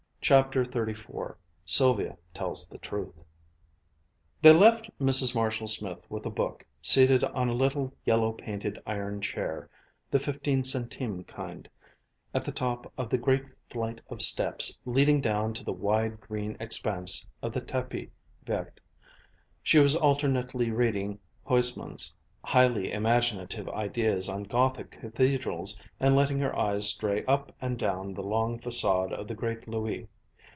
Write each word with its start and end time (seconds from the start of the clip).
CHAPTER 0.23 0.63
XXXIV 0.63 1.35
SYLVIA 1.65 2.15
TELLS 2.35 2.67
THE 2.67 2.77
TRUTH 2.77 3.23
They 4.43 4.53
left 4.53 4.91
Mrs. 4.99 5.33
Marshall 5.33 5.67
Smith 5.67 6.05
with 6.11 6.27
a 6.27 6.29
book, 6.29 6.63
seated 6.79 7.23
on 7.23 7.49
a 7.49 7.53
little 7.55 7.91
yellow 8.05 8.31
painted 8.31 8.77
iron 8.85 9.19
chair, 9.21 9.67
the 10.11 10.19
fifteen 10.19 10.63
centime 10.63 11.23
kind, 11.23 11.67
at 12.35 12.45
the 12.45 12.51
top 12.51 12.93
of 12.99 13.09
the 13.09 13.17
great 13.17 13.43
flight 13.71 13.99
of 14.09 14.21
steps 14.21 14.79
leading 14.85 15.21
down 15.21 15.53
to 15.55 15.63
the 15.65 15.73
wide 15.73 16.21
green 16.21 16.55
expanse 16.59 17.25
of 17.41 17.51
the 17.51 17.59
Tapis 17.59 18.07
Vert. 18.45 18.79
She 19.63 19.79
was 19.79 19.95
alternately 19.97 20.69
reading 20.69 21.17
Huysmans' 21.49 22.13
highly 22.43 22.91
imaginative 22.91 23.67
ideas 23.69 24.27
on 24.29 24.41
Gothic 24.43 24.89
cathedrals, 24.91 25.77
and 25.99 26.15
letting 26.15 26.39
her 26.39 26.57
eyes 26.57 26.87
stray 26.87 27.23
up 27.25 27.53
and 27.61 27.77
down 27.77 28.13
the 28.15 28.23
long 28.23 28.59
façade 28.59 29.11
of 29.13 29.27
the 29.27 29.35
great 29.35 29.67
Louis. 29.67 30.07